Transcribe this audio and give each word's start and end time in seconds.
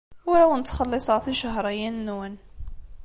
Ur 0.29 0.37
awen-ttxelliṣeɣ 0.43 1.17
ticehṛiyin-nwen. 1.25 2.35